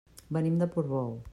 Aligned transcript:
Venim 0.37 0.57
de 0.61 0.69
Portbou. 0.77 1.13